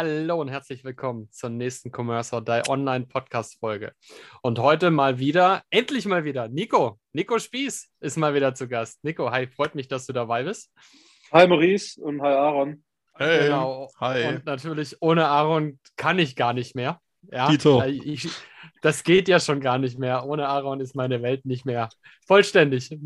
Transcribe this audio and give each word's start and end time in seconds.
Hallo 0.00 0.40
und 0.40 0.46
herzlich 0.46 0.84
willkommen 0.84 1.28
zur 1.32 1.50
nächsten 1.50 1.90
Commerce 1.92 2.32
or 2.32 2.40
Die 2.40 2.62
Online 2.68 3.04
Podcast 3.04 3.58
Folge. 3.58 3.94
Und 4.42 4.60
heute 4.60 4.92
mal 4.92 5.18
wieder, 5.18 5.64
endlich 5.70 6.06
mal 6.06 6.22
wieder, 6.22 6.46
Nico. 6.46 7.00
Nico 7.12 7.40
Spieß 7.40 7.90
ist 7.98 8.16
mal 8.16 8.32
wieder 8.32 8.54
zu 8.54 8.68
Gast. 8.68 9.02
Nico, 9.02 9.32
hi, 9.32 9.48
freut 9.48 9.74
mich, 9.74 9.88
dass 9.88 10.06
du 10.06 10.12
dabei 10.12 10.44
bist. 10.44 10.72
Hi 11.32 11.48
Maurice 11.48 12.00
und 12.00 12.22
hi 12.22 12.28
Aaron. 12.28 12.84
Hey. 13.14 13.46
Genau. 13.46 13.90
Hi. 13.98 14.28
Und 14.28 14.46
natürlich 14.46 14.94
ohne 15.00 15.26
Aaron 15.26 15.80
kann 15.96 16.20
ich 16.20 16.36
gar 16.36 16.52
nicht 16.52 16.76
mehr. 16.76 17.00
Ja, 17.32 17.48
Dito. 17.50 17.82
Ich, 17.82 18.28
das 18.82 19.02
geht 19.02 19.26
ja 19.26 19.40
schon 19.40 19.60
gar 19.60 19.78
nicht 19.78 19.98
mehr. 19.98 20.24
Ohne 20.24 20.46
Aaron 20.46 20.78
ist 20.78 20.94
meine 20.94 21.22
Welt 21.22 21.44
nicht 21.44 21.66
mehr 21.66 21.88
vollständig. 22.24 22.96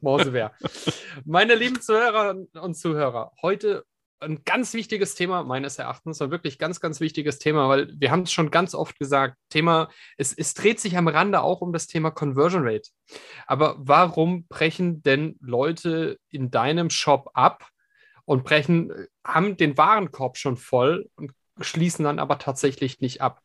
Mausewehr. 0.00 0.52
Meine 1.26 1.54
lieben 1.54 1.82
Zuhörer 1.82 2.34
und 2.54 2.74
Zuhörer, 2.74 3.30
heute 3.42 3.84
ein 4.20 4.44
ganz 4.44 4.74
wichtiges 4.74 5.14
Thema 5.14 5.44
meines 5.44 5.78
Erachtens, 5.78 6.20
ein 6.20 6.30
wirklich 6.30 6.58
ganz, 6.58 6.80
ganz 6.80 7.00
wichtiges 7.00 7.38
Thema, 7.38 7.68
weil 7.68 7.92
wir 7.98 8.10
haben 8.10 8.22
es 8.22 8.32
schon 8.32 8.50
ganz 8.50 8.74
oft 8.74 8.98
gesagt, 8.98 9.36
Thema, 9.48 9.88
es, 10.16 10.32
es 10.32 10.54
dreht 10.54 10.78
sich 10.78 10.96
am 10.96 11.08
Rande 11.08 11.40
auch 11.40 11.60
um 11.60 11.72
das 11.72 11.86
Thema 11.86 12.10
Conversion 12.10 12.66
Rate. 12.66 12.90
Aber 13.46 13.76
warum 13.78 14.46
brechen 14.46 15.02
denn 15.02 15.36
Leute 15.40 16.18
in 16.28 16.50
deinem 16.50 16.90
Shop 16.90 17.30
ab 17.34 17.66
und 18.24 18.44
brechen, 18.44 18.92
haben 19.24 19.56
den 19.56 19.76
Warenkorb 19.76 20.36
schon 20.36 20.56
voll 20.56 21.08
und 21.16 21.32
schließen 21.60 22.04
dann 22.04 22.18
aber 22.18 22.38
tatsächlich 22.38 23.00
nicht 23.00 23.22
ab? 23.22 23.40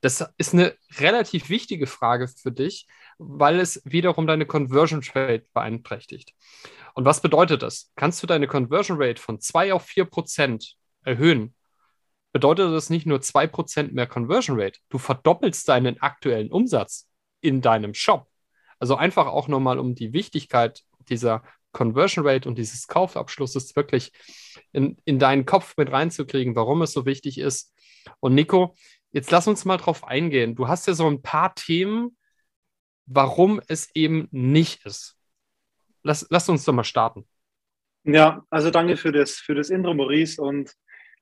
Das 0.00 0.24
ist 0.38 0.54
eine 0.54 0.76
relativ 0.98 1.48
wichtige 1.48 1.88
Frage 1.88 2.28
für 2.28 2.52
dich, 2.52 2.86
weil 3.18 3.60
es 3.60 3.82
wiederum 3.84 4.26
deine 4.26 4.46
Conversion 4.46 5.02
Rate 5.14 5.46
beeinträchtigt. 5.52 6.34
Und 6.94 7.04
was 7.04 7.20
bedeutet 7.20 7.62
das? 7.62 7.92
Kannst 7.96 8.22
du 8.22 8.26
deine 8.26 8.46
Conversion 8.46 9.00
Rate 9.00 9.20
von 9.20 9.40
2 9.40 9.72
auf 9.72 9.84
4 9.84 10.04
Prozent 10.06 10.76
erhöhen? 11.04 11.54
Bedeutet 12.32 12.72
das 12.72 12.90
nicht 12.90 13.06
nur 13.06 13.20
2 13.20 13.46
Prozent 13.46 13.94
mehr 13.94 14.06
Conversion 14.06 14.60
Rate? 14.60 14.78
Du 14.88 14.98
verdoppelst 14.98 15.68
deinen 15.68 16.00
aktuellen 16.00 16.50
Umsatz 16.50 17.08
in 17.40 17.60
deinem 17.60 17.94
Shop. 17.94 18.28
Also 18.78 18.96
einfach 18.96 19.26
auch 19.26 19.48
nochmal, 19.48 19.78
um 19.78 19.94
die 19.94 20.12
Wichtigkeit 20.12 20.82
dieser 21.08 21.42
Conversion 21.72 22.26
Rate 22.26 22.48
und 22.48 22.58
dieses 22.58 22.86
Kaufabschlusses 22.86 23.74
wirklich 23.76 24.12
in, 24.72 24.96
in 25.04 25.18
deinen 25.18 25.46
Kopf 25.46 25.76
mit 25.76 25.90
reinzukriegen, 25.90 26.56
warum 26.56 26.82
es 26.82 26.92
so 26.92 27.06
wichtig 27.06 27.38
ist. 27.38 27.74
Und 28.20 28.34
Nico, 28.34 28.74
jetzt 29.12 29.30
lass 29.30 29.48
uns 29.48 29.64
mal 29.64 29.76
drauf 29.76 30.04
eingehen. 30.04 30.54
Du 30.54 30.68
hast 30.68 30.86
ja 30.86 30.94
so 30.94 31.08
ein 31.08 31.22
paar 31.22 31.54
Themen, 31.54 32.16
warum 33.08 33.60
es 33.68 33.90
eben 33.94 34.28
nicht 34.30 34.84
ist 34.84 35.18
lass, 36.08 36.26
lass 36.30 36.48
uns 36.48 36.64
doch 36.64 36.72
mal 36.72 36.84
starten. 36.84 37.26
Ja, 38.04 38.42
also 38.50 38.70
danke 38.70 38.96
für 38.96 39.12
das, 39.12 39.34
für 39.34 39.54
das 39.54 39.70
Intro, 39.70 39.94
Maurice, 39.94 40.40
und 40.40 40.72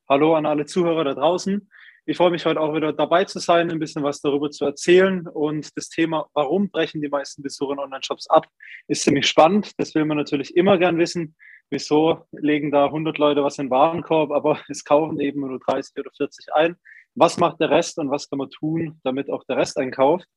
hallo 0.08 0.34
an 0.34 0.46
alle 0.46 0.64
Zuhörer 0.66 1.04
da 1.04 1.14
draußen. 1.14 1.68
Ich 2.08 2.16
freue 2.16 2.30
mich 2.30 2.46
heute 2.46 2.60
auch 2.60 2.72
wieder 2.74 2.92
dabei 2.92 3.24
zu 3.24 3.40
sein, 3.40 3.68
ein 3.70 3.80
bisschen 3.80 4.04
was 4.04 4.20
darüber 4.20 4.50
zu 4.50 4.64
erzählen. 4.64 5.26
Und 5.26 5.76
das 5.76 5.88
Thema, 5.88 6.28
warum 6.34 6.70
brechen 6.70 7.02
die 7.02 7.08
meisten 7.08 7.42
Besucher 7.42 7.72
in 7.72 7.80
Online-Shops 7.80 8.30
ab, 8.30 8.46
ist 8.86 9.02
ziemlich 9.02 9.26
spannend. 9.26 9.72
Das 9.78 9.92
will 9.96 10.04
man 10.04 10.16
natürlich 10.16 10.56
immer 10.56 10.78
gern 10.78 10.98
wissen. 10.98 11.34
Wieso 11.68 12.24
legen 12.30 12.70
da 12.70 12.84
100 12.84 13.18
Leute 13.18 13.42
was 13.42 13.58
in 13.58 13.66
den 13.66 13.70
Warenkorb, 13.72 14.30
aber 14.30 14.60
es 14.68 14.84
kaufen 14.84 15.18
eben 15.18 15.40
nur 15.40 15.58
30 15.58 15.98
oder 15.98 16.10
40 16.16 16.54
ein? 16.54 16.76
Was 17.16 17.38
macht 17.38 17.58
der 17.58 17.70
Rest 17.70 17.98
und 17.98 18.10
was 18.10 18.30
kann 18.30 18.38
man 18.38 18.50
tun, 18.50 19.00
damit 19.02 19.28
auch 19.28 19.42
der 19.48 19.56
Rest 19.56 19.76
einkauft? 19.76 20.28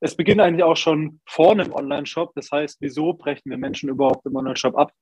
Es 0.00 0.16
beginnt 0.16 0.40
eigentlich 0.40 0.64
auch 0.64 0.76
schon 0.76 1.20
vorne 1.26 1.64
im 1.64 1.72
Online-Shop. 1.72 2.32
Das 2.34 2.50
heißt, 2.50 2.78
wieso 2.80 3.12
brechen 3.12 3.50
wir 3.50 3.58
Menschen 3.58 3.88
überhaupt 3.88 4.26
im 4.26 4.34
Online-Shop 4.34 4.76
ab? 4.76 4.92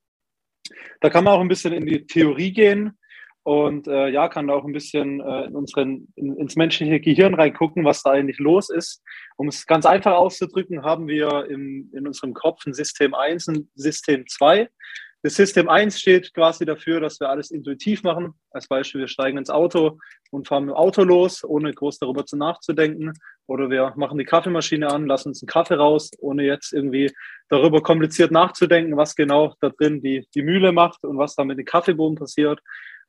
Da 1.01 1.09
kann 1.09 1.25
man 1.25 1.35
auch 1.35 1.41
ein 1.41 1.49
bisschen 1.49 1.73
in 1.73 1.87
die 1.87 2.07
Theorie 2.07 2.53
gehen 2.53 2.99
und 3.45 3.89
äh, 3.89 4.09
ja, 4.09 4.29
kann 4.29 4.49
da 4.49 4.55
auch 4.55 4.65
ein 4.65 4.73
bisschen 4.73 5.21
äh, 5.21 5.45
in 5.45 5.57
unseren, 5.57 6.09
in, 6.17 6.37
ins 6.37 6.57
menschliche 6.57 7.01
Gehirn 7.01 7.35
reingucken, 7.35 7.85
was 7.85 8.03
da 8.03 8.11
eigentlich 8.11 8.39
los 8.39 8.69
ist. 8.69 9.03
Um 9.37 9.49
es 9.49 9.67
ganz 9.67 9.87
einfach 9.87 10.13
auszudrücken, 10.13 10.83
haben 10.83 11.09
wir 11.09 11.47
im, 11.49 11.91
in 11.95 12.07
unserem 12.07 12.35
Kopf 12.35 12.67
ein 12.67 12.75
System 12.75 13.15
1 13.15 13.49
und 13.49 13.69
System 13.75 14.27
2. 14.27 14.69
Das 15.23 15.35
System 15.35 15.69
1 15.69 15.99
steht 15.99 16.33
quasi 16.33 16.65
dafür, 16.65 17.01
dass 17.01 17.19
wir 17.19 17.29
alles 17.29 17.51
intuitiv 17.51 18.05
machen. 18.05 18.35
Als 18.53 18.69
Beispiel, 18.69 19.01
wir 19.01 19.09
steigen 19.09 19.37
ins 19.37 19.51
Auto 19.51 19.99
und 20.31 20.47
fahren 20.47 20.67
mit 20.67 20.75
dem 20.75 20.77
Auto 20.77 21.03
los, 21.03 21.43
ohne 21.45 21.73
groß 21.73 21.99
darüber 21.99 22.25
zu 22.25 22.37
nachzudenken. 22.37 23.13
Oder 23.49 23.69
wir 23.69 23.95
machen 23.97 24.19
die 24.19 24.25
Kaffeemaschine 24.25 24.89
an, 24.89 25.07
lassen 25.07 25.31
uns 25.31 25.43
einen 25.43 25.49
Kaffee 25.49 25.75
raus, 25.75 26.13
ohne 26.21 26.45
jetzt 26.45 26.73
irgendwie 26.73 27.13
darüber 27.49 27.83
kompliziert 27.83 28.31
nachzudenken, 28.31 28.97
was 28.97 29.17
genau 29.17 29.55
da 29.61 29.71
drin 29.71 30.01
die, 30.03 30.29
die 30.35 30.43
Mühle 30.43 30.71
macht 30.71 31.03
und 31.03 31.19
was 31.19 31.35
da 31.35 31.43
mit 31.43 31.59
dem 31.59 31.65
Kaffeebogen 31.65 32.17
passiert. 32.17 32.61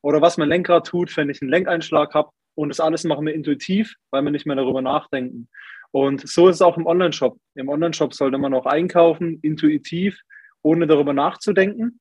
Oder 0.02 0.20
was 0.20 0.38
mein 0.38 0.50
Lenkrad 0.50 0.88
tut, 0.88 1.16
wenn 1.16 1.30
ich 1.30 1.42
einen 1.42 1.52
Lenkeinschlag 1.52 2.16
habe. 2.16 2.32
Und 2.56 2.70
das 2.70 2.80
alles 2.80 3.04
machen 3.04 3.26
wir 3.28 3.36
intuitiv, 3.36 3.94
weil 4.10 4.24
wir 4.24 4.32
nicht 4.32 4.48
mehr 4.48 4.56
darüber 4.56 4.82
nachdenken. 4.82 5.48
Und 5.92 6.28
so 6.28 6.48
ist 6.48 6.58
es 6.58 6.62
auch 6.62 6.78
im 6.78 6.88
Online-Shop. 6.88 7.38
Im 7.56 7.70
Online-Shop 7.70 8.14
sollte 8.14 8.38
man 8.38 8.54
auch 8.54 8.66
einkaufen, 8.66 9.40
intuitiv, 9.42 10.20
ohne 10.62 10.88
darüber 10.88 11.14
nachzudenken. 11.14 12.00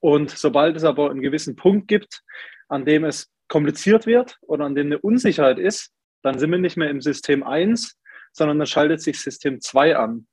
Und 0.00 0.30
sobald 0.30 0.76
es 0.76 0.84
aber 0.84 1.10
einen 1.10 1.22
gewissen 1.22 1.56
Punkt 1.56 1.88
gibt, 1.88 2.22
an 2.68 2.84
dem 2.84 3.04
es 3.04 3.30
kompliziert 3.48 4.06
wird 4.06 4.38
oder 4.42 4.64
an 4.64 4.74
dem 4.74 4.86
eine 4.86 4.98
Unsicherheit 4.98 5.58
ist, 5.58 5.92
dann 6.22 6.38
sind 6.38 6.50
wir 6.50 6.58
nicht 6.58 6.76
mehr 6.76 6.90
im 6.90 7.00
System 7.00 7.42
1, 7.42 7.98
sondern 8.32 8.58
dann 8.58 8.66
schaltet 8.66 9.00
sich 9.00 9.20
System 9.20 9.60
2 9.60 9.96
an. 9.96 10.26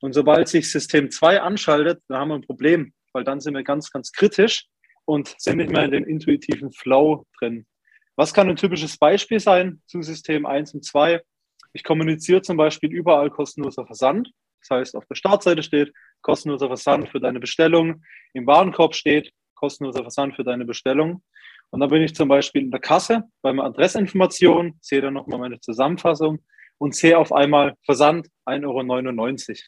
Und 0.00 0.12
sobald 0.12 0.48
sich 0.48 0.70
System 0.70 1.10
2 1.10 1.40
anschaltet, 1.40 2.02
dann 2.08 2.18
haben 2.18 2.28
wir 2.28 2.34
ein 2.34 2.42
Problem, 2.46 2.92
weil 3.12 3.24
dann 3.24 3.40
sind 3.40 3.54
wir 3.54 3.62
ganz, 3.62 3.90
ganz 3.90 4.10
kritisch 4.12 4.66
und 5.04 5.34
sind 5.38 5.58
nicht 5.58 5.70
mehr 5.70 5.84
in 5.84 5.92
dem 5.92 6.04
intuitiven 6.04 6.72
Flow 6.72 7.26
drin. 7.38 7.66
Was 8.16 8.34
kann 8.34 8.48
ein 8.48 8.56
typisches 8.56 8.96
Beispiel 8.96 9.40
sein 9.40 9.80
zu 9.86 10.02
System 10.02 10.46
1 10.46 10.74
und 10.74 10.84
2? 10.84 11.22
Ich 11.72 11.84
kommuniziere 11.84 12.42
zum 12.42 12.56
Beispiel 12.56 12.92
überall 12.92 13.30
kostenloser 13.30 13.86
Versand. 13.86 14.30
Das 14.60 14.70
heißt, 14.70 14.96
auf 14.96 15.06
der 15.06 15.16
Startseite 15.16 15.62
steht 15.62 15.92
kostenloser 16.24 16.66
Versand 16.66 17.08
für 17.10 17.20
deine 17.20 17.38
Bestellung. 17.38 18.02
Im 18.32 18.46
Warenkorb 18.46 18.96
steht 18.96 19.32
kostenloser 19.54 20.02
Versand 20.02 20.34
für 20.34 20.42
deine 20.42 20.64
Bestellung. 20.64 21.22
Und 21.70 21.80
dann 21.80 21.90
bin 21.90 22.02
ich 22.02 22.14
zum 22.14 22.28
Beispiel 22.28 22.62
in 22.62 22.70
der 22.70 22.80
Kasse 22.80 23.24
bei 23.42 23.52
meiner 23.52 23.68
Adressinformation, 23.68 24.78
sehe 24.80 25.00
dann 25.00 25.14
nochmal 25.14 25.38
meine 25.38 25.60
Zusammenfassung 25.60 26.40
und 26.78 26.94
sehe 26.94 27.18
auf 27.18 27.32
einmal 27.32 27.74
Versand 27.84 28.28
1,99 28.46 29.50
Euro. 29.50 29.58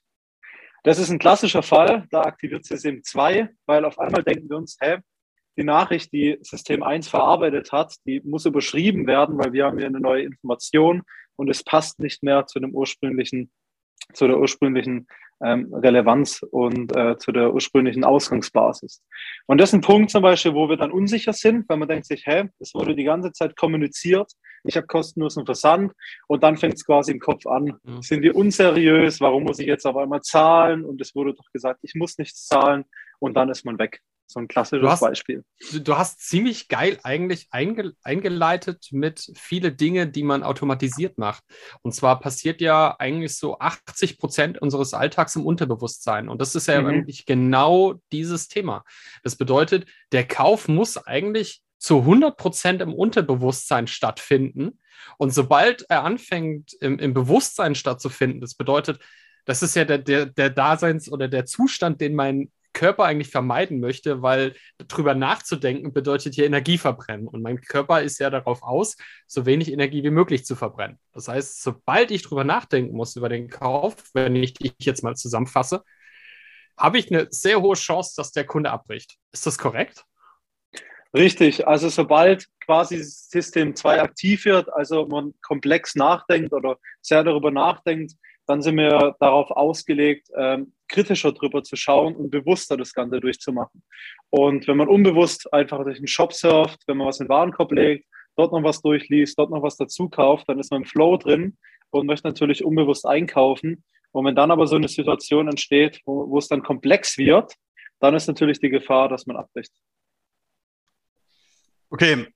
Das 0.82 0.98
ist 0.98 1.10
ein 1.10 1.18
klassischer 1.18 1.62
Fall, 1.62 2.06
da 2.10 2.22
aktiviert 2.22 2.64
System 2.64 3.02
2, 3.02 3.48
weil 3.66 3.84
auf 3.84 3.98
einmal 3.98 4.22
denken 4.22 4.48
wir 4.48 4.56
uns, 4.56 4.76
hä, 4.80 4.98
die 5.56 5.64
Nachricht, 5.64 6.12
die 6.12 6.38
System 6.42 6.82
1 6.82 7.08
verarbeitet 7.08 7.72
hat, 7.72 7.96
die 8.06 8.20
muss 8.20 8.46
überschrieben 8.46 9.06
werden, 9.06 9.38
weil 9.38 9.52
wir 9.52 9.64
haben 9.64 9.78
hier 9.78 9.88
eine 9.88 10.00
neue 10.00 10.22
Information 10.22 11.02
und 11.34 11.50
es 11.50 11.64
passt 11.64 11.98
nicht 11.98 12.22
mehr 12.22 12.46
zu 12.46 12.60
dem 12.60 12.74
ursprünglichen 12.74 13.50
zu 14.12 14.26
der 14.26 14.38
ursprünglichen 14.38 15.06
ähm, 15.44 15.72
Relevanz 15.74 16.42
und 16.50 16.96
äh, 16.96 17.16
zu 17.18 17.32
der 17.32 17.52
ursprünglichen 17.52 18.04
Ausgangsbasis. 18.04 19.02
Und 19.46 19.60
das 19.60 19.70
ist 19.70 19.74
ein 19.74 19.80
Punkt 19.82 20.10
zum 20.10 20.22
Beispiel, 20.22 20.54
wo 20.54 20.68
wir 20.68 20.76
dann 20.76 20.90
unsicher 20.90 21.32
sind, 21.32 21.68
weil 21.68 21.76
man 21.76 21.88
denkt 21.88 22.06
sich, 22.06 22.26
hä, 22.26 22.48
es 22.58 22.74
wurde 22.74 22.94
die 22.94 23.04
ganze 23.04 23.32
Zeit 23.32 23.56
kommuniziert, 23.56 24.32
ich 24.64 24.76
habe 24.76 24.86
kostenlosen 24.86 25.44
Versand 25.44 25.92
und 26.26 26.42
dann 26.42 26.56
fängt 26.56 26.74
es 26.74 26.84
quasi 26.84 27.12
im 27.12 27.20
Kopf 27.20 27.46
an, 27.46 27.78
mhm. 27.82 28.02
sind 28.02 28.22
die 28.22 28.30
unseriös, 28.30 29.20
warum 29.20 29.44
muss 29.44 29.58
ich 29.58 29.66
jetzt 29.66 29.86
auf 29.86 29.96
einmal 29.96 30.22
zahlen 30.22 30.84
und 30.84 31.00
es 31.00 31.14
wurde 31.14 31.34
doch 31.34 31.50
gesagt, 31.52 31.80
ich 31.82 31.94
muss 31.94 32.18
nichts 32.18 32.46
zahlen 32.46 32.84
und 33.18 33.34
dann 33.36 33.50
ist 33.50 33.64
man 33.64 33.78
weg. 33.78 34.00
So 34.28 34.40
ein 34.40 34.48
klassisches 34.48 34.82
du 34.82 34.90
hast, 34.90 35.00
Beispiel. 35.00 35.44
Du 35.72 35.96
hast 35.96 36.20
ziemlich 36.20 36.66
geil 36.68 36.98
eigentlich 37.04 37.46
einge, 37.50 37.92
eingeleitet 38.02 38.88
mit 38.90 39.30
viele 39.36 39.70
Dinge, 39.70 40.08
die 40.08 40.24
man 40.24 40.42
automatisiert 40.42 41.16
macht. 41.16 41.44
Und 41.82 41.92
zwar 41.92 42.18
passiert 42.18 42.60
ja 42.60 42.96
eigentlich 42.98 43.36
so 43.36 43.58
80 43.58 44.18
Prozent 44.18 44.60
unseres 44.60 44.94
Alltags 44.94 45.36
im 45.36 45.46
Unterbewusstsein. 45.46 46.28
Und 46.28 46.40
das 46.40 46.56
ist 46.56 46.66
ja 46.66 46.80
mhm. 46.80 46.88
eigentlich 46.88 47.24
genau 47.24 47.94
dieses 48.10 48.48
Thema. 48.48 48.82
Das 49.22 49.36
bedeutet, 49.36 49.86
der 50.10 50.26
Kauf 50.26 50.66
muss 50.66 50.96
eigentlich 50.96 51.62
zu 51.78 52.00
100 52.00 52.36
Prozent 52.36 52.82
im 52.82 52.92
Unterbewusstsein 52.92 53.86
stattfinden. 53.86 54.80
Und 55.18 55.32
sobald 55.32 55.86
er 55.88 56.02
anfängt, 56.02 56.72
im, 56.80 56.98
im 56.98 57.14
Bewusstsein 57.14 57.76
stattzufinden, 57.76 58.40
das 58.40 58.54
bedeutet, 58.54 58.98
das 59.44 59.62
ist 59.62 59.76
ja 59.76 59.84
der, 59.84 59.98
der, 59.98 60.26
der 60.26 60.50
Daseins- 60.50 61.10
oder 61.10 61.28
der 61.28 61.46
Zustand, 61.46 62.00
den 62.00 62.16
mein 62.16 62.50
Körper 62.76 63.04
eigentlich 63.04 63.30
vermeiden 63.30 63.80
möchte, 63.80 64.20
weil 64.20 64.54
darüber 64.76 65.14
nachzudenken 65.14 65.94
bedeutet 65.94 66.34
hier 66.34 66.44
Energie 66.44 66.76
verbrennen. 66.76 67.26
Und 67.26 67.40
mein 67.40 67.62
Körper 67.62 68.02
ist 68.02 68.18
ja 68.20 68.28
darauf 68.28 68.62
aus, 68.62 68.96
so 69.26 69.46
wenig 69.46 69.72
Energie 69.72 70.04
wie 70.04 70.10
möglich 70.10 70.44
zu 70.44 70.56
verbrennen. 70.56 70.98
Das 71.12 71.26
heißt, 71.26 71.62
sobald 71.62 72.10
ich 72.10 72.22
darüber 72.22 72.44
nachdenken 72.44 72.94
muss 72.94 73.16
über 73.16 73.30
den 73.30 73.48
Kauf, 73.48 73.96
wenn 74.12 74.36
ich 74.36 74.54
dich 74.54 74.74
jetzt 74.80 75.02
mal 75.02 75.16
zusammenfasse, 75.16 75.82
habe 76.76 76.98
ich 76.98 77.10
eine 77.10 77.28
sehr 77.30 77.62
hohe 77.62 77.76
Chance, 77.76 78.12
dass 78.18 78.32
der 78.32 78.44
Kunde 78.44 78.70
abbricht. 78.70 79.16
Ist 79.32 79.46
das 79.46 79.56
korrekt? 79.56 80.04
Richtig, 81.14 81.66
also 81.66 81.88
sobald 81.88 82.46
quasi 82.60 83.02
System 83.02 83.74
2 83.74 84.02
aktiv 84.02 84.44
wird, 84.44 84.70
also 84.70 85.06
man 85.06 85.32
komplex 85.40 85.94
nachdenkt 85.94 86.52
oder 86.52 86.76
sehr 87.00 87.24
darüber 87.24 87.50
nachdenkt, 87.50 88.12
dann 88.46 88.60
sind 88.60 88.76
wir 88.76 89.16
darauf 89.18 89.50
ausgelegt, 89.50 90.28
ähm, 90.36 90.74
kritischer 90.88 91.32
drüber 91.32 91.62
zu 91.62 91.76
schauen 91.76 92.16
und 92.16 92.30
bewusster 92.30 92.76
das 92.76 92.92
Ganze 92.92 93.20
durchzumachen. 93.20 93.82
Und 94.30 94.66
wenn 94.66 94.76
man 94.76 94.88
unbewusst 94.88 95.52
einfach 95.52 95.82
durch 95.84 95.98
den 95.98 96.06
Shop 96.06 96.32
surft, 96.32 96.80
wenn 96.86 96.96
man 96.96 97.06
was 97.06 97.20
in 97.20 97.26
den 97.26 97.30
Warenkorb 97.30 97.72
legt, 97.72 98.06
dort 98.36 98.52
noch 98.52 98.62
was 98.62 98.82
durchliest, 98.82 99.38
dort 99.38 99.50
noch 99.50 99.62
was 99.62 99.76
dazu 99.76 100.08
kauft, 100.08 100.48
dann 100.48 100.58
ist 100.58 100.70
man 100.70 100.82
im 100.82 100.88
Flow 100.88 101.16
drin 101.16 101.56
und 101.90 102.06
möchte 102.06 102.28
natürlich 102.28 102.64
unbewusst 102.64 103.06
einkaufen. 103.06 103.84
Und 104.12 104.24
wenn 104.24 104.34
dann 104.34 104.50
aber 104.50 104.66
so 104.66 104.76
eine 104.76 104.88
Situation 104.88 105.48
entsteht, 105.48 106.00
wo, 106.04 106.28
wo 106.30 106.38
es 106.38 106.48
dann 106.48 106.62
komplex 106.62 107.18
wird, 107.18 107.54
dann 108.00 108.14
ist 108.14 108.26
natürlich 108.26 108.60
die 108.60 108.70
Gefahr, 108.70 109.08
dass 109.08 109.26
man 109.26 109.36
abbricht. 109.36 109.72
Okay, 111.88 112.26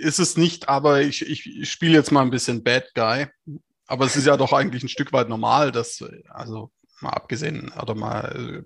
ist 0.00 0.18
es 0.18 0.36
nicht, 0.36 0.68
aber 0.68 1.02
ich, 1.02 1.28
ich 1.28 1.70
spiele 1.70 1.94
jetzt 1.94 2.10
mal 2.10 2.22
ein 2.22 2.30
bisschen 2.30 2.64
Bad 2.64 2.92
Guy. 2.94 3.26
Aber 3.86 4.04
es 4.04 4.16
ist 4.16 4.26
ja 4.26 4.36
doch 4.36 4.52
eigentlich 4.52 4.82
ein 4.82 4.88
Stück 4.88 5.12
weit 5.12 5.28
normal, 5.28 5.72
dass, 5.72 6.04
also 6.28 6.70
mal 7.00 7.10
abgesehen, 7.10 7.72
oder 7.80 7.94
mal, 7.94 8.64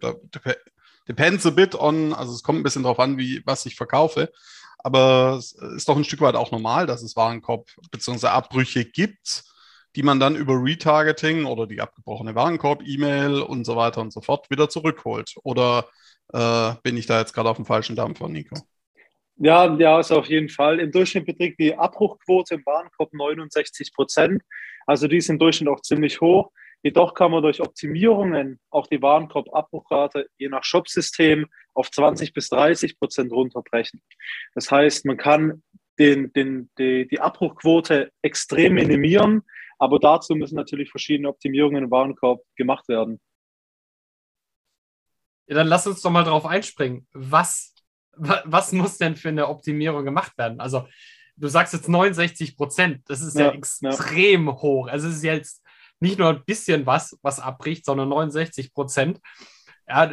depends 1.09 1.47
a 1.47 1.51
bit 1.51 1.75
on, 1.75 2.13
also 2.13 2.33
es 2.33 2.43
kommt 2.43 2.61
ein 2.61 2.63
bisschen 2.63 2.83
drauf 2.83 2.99
an, 2.99 3.19
wie, 3.19 3.43
was 3.45 3.67
ich 3.67 3.77
verkaufe. 3.77 4.33
Aber 4.79 5.37
es 5.39 5.53
ist 5.53 5.89
doch 5.89 5.97
ein 5.97 6.05
Stück 6.05 6.21
weit 6.21 6.35
auch 6.35 6.51
normal, 6.51 6.87
dass 6.87 7.03
es 7.03 7.17
Warenkorb 7.17 7.69
bzw. 7.91 8.27
Abbrüche 8.29 8.85
gibt, 8.85 9.45
die 9.95 10.03
man 10.03 10.19
dann 10.19 10.35
über 10.35 10.55
Retargeting 10.55 11.45
oder 11.45 11.67
die 11.67 11.81
abgebrochene 11.81 12.35
Warenkorb-E-Mail 12.35 13.43
und 13.43 13.65
so 13.65 13.77
weiter 13.77 14.01
und 14.01 14.13
so 14.13 14.21
fort 14.21 14.51
wieder 14.51 14.69
zurückholt. 14.69 15.35
Oder 15.45 15.87
äh, 16.33 16.73
bin 16.83 16.97
ich 16.97 17.07
da 17.07 17.21
jetzt 17.21 17.33
gerade 17.33 17.49
auf 17.49 17.57
dem 17.57 17.67
falschen 17.67 17.95
Dampfer, 17.95 18.29
Nico? 18.29 18.57
Ja, 19.37 19.75
ja, 19.77 20.01
ist 20.01 20.13
auf 20.13 20.27
jeden 20.27 20.49
Fall. 20.49 20.81
Im 20.81 20.91
Durchschnitt 20.91 21.27
beträgt 21.27 21.59
die 21.59 21.77
Abbruchquote 21.77 22.55
im 22.55 22.67
Warenkorb 22.67 23.13
69 23.13 23.93
Prozent. 23.93 24.43
Also 24.87 25.09
die 25.09 25.19
ist 25.19 25.29
im 25.31 25.39
Durchschnitt 25.39 25.69
auch 25.69 25.81
ziemlich 25.81 26.21
hoch. 26.21 26.51
Jedoch 26.83 27.15
kann 27.15 27.31
man 27.31 27.43
durch 27.43 27.61
Optimierungen 27.61 28.59
auch 28.71 28.89
die 28.89 29.01
Warenkorbabbruchrate 29.01 30.29
je 30.37 30.49
nach 30.49 30.65
Shopsystem 30.65 31.47
auf 31.75 31.91
20 31.91 32.33
bis 32.33 32.49
30 32.49 32.99
Prozent 32.99 33.33
runterbrechen. 33.33 34.03
Das 34.55 34.71
heißt, 34.71 35.07
man 35.07 35.17
kann 35.17 35.63
den, 35.99 36.33
den, 36.33 36.71
die, 36.79 37.07
die 37.07 37.21
Abbruchquote 37.21 38.11
extrem 38.23 38.75
minimieren, 38.75 39.43
aber 39.79 39.99
dazu 39.99 40.35
müssen 40.35 40.57
natürlich 40.57 40.91
verschiedene 40.91 41.29
Optimierungen 41.29 41.85
im 41.85 41.91
Warenkorb 41.91 42.43
gemacht 42.57 42.89
werden. 42.89 43.21
Ja, 45.47 45.57
dann 45.57 45.69
lass 45.69 45.87
uns 45.87 46.03
doch 46.03 46.11
mal 46.11 46.25
drauf 46.25 46.47
einspringen. 46.47 47.07
Was, 47.13 47.75
was 48.17 48.73
muss 48.73 48.99
denn 48.99 49.17
für 49.17 49.29
eine 49.29 49.49
Optimierung 49.49 50.05
gemacht 50.05 50.37
werden? 50.37 50.61
Also 50.61 50.89
du 51.37 51.49
sagst 51.49 51.75
jetzt 51.75 51.89
69 51.89 52.57
Prozent, 52.57 53.03
das 53.09 53.23
ist 53.23 53.39
ja, 53.39 53.47
ja 53.47 53.53
extrem 53.53 54.47
ja. 54.47 54.53
hoch. 54.55 54.89
Also 54.89 55.09
es 55.09 55.17
ist 55.17 55.25
jetzt 55.25 55.62
nicht 56.03 56.19
nur 56.19 56.29
ein 56.29 56.45
bisschen 56.45 56.85
was, 56.85 57.19
was 57.23 57.41
abbricht, 57.41 57.85
sondern 57.85 58.09
69 58.09 58.75
Prozent. 58.75 59.21
Ja, 59.89 60.13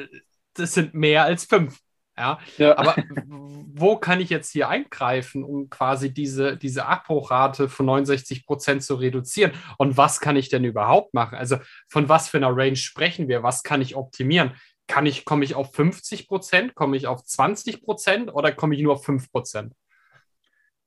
das 0.54 0.74
sind 0.74 0.94
mehr 0.94 1.24
als 1.24 1.46
fünf. 1.46 1.80
Ja, 2.18 2.40
ja. 2.58 2.78
aber 2.78 2.96
wo 3.18 3.98
kann 3.98 4.20
ich 4.20 4.30
jetzt 4.30 4.52
hier 4.52 4.70
eingreifen, 4.70 5.44
um 5.44 5.70
quasi 5.70 6.14
diese, 6.14 6.58
diese 6.58 6.86
Abbruchrate 6.86 7.70
von 7.70 7.88
69 7.88 8.46
Prozent 8.46 8.84
zu 8.84 8.96
reduzieren? 8.96 9.52
Und 9.78 9.98
was 9.98 10.20
kann 10.20 10.36
ich 10.36 10.50
denn 10.50 10.64
überhaupt 10.64 11.14
machen? 11.14 11.38
Also 11.38 11.58
von 11.88 12.08
was 12.08 12.30
für 12.30 12.38
einer 12.38 12.56
Range 12.56 12.76
sprechen 12.76 13.28
wir? 13.28 13.42
Was 13.42 13.64
kann 13.64 13.82
ich 13.82 13.96
optimieren? 13.96 14.52
Kann 14.88 15.06
ich, 15.06 15.26
komme 15.26 15.44
ich 15.44 15.56
auf 15.56 15.74
50 15.74 16.28
Prozent? 16.28 16.76
Komme 16.76 16.98
ich 16.98 17.08
auf 17.08 17.24
20 17.24 17.84
Prozent 17.84 18.34
oder 18.34 18.52
komme 18.52 18.76
ich 18.76 18.82
nur 18.82 18.94
auf 18.94 19.06
5 19.06 19.32
Prozent? 19.32 19.74